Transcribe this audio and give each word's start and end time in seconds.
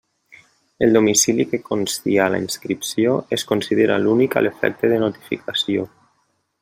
El 0.79 0.93
domicili 0.93 1.45
que 1.51 1.59
consti 1.67 2.15
a 2.23 2.25
la 2.35 2.39
inscripció 2.45 3.13
es 3.39 3.45
considera 3.53 3.99
l'únic 4.07 4.39
a 4.41 4.45
l'efecte 4.47 4.93
de 4.95 4.99
notificació. 5.05 5.87